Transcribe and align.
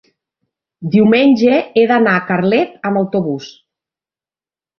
Diumenge 0.95 1.59
he 1.65 1.83
d'anar 1.91 2.15
a 2.21 2.25
Carlet 2.31 2.73
amb 2.91 3.01
autobús. 3.03 3.53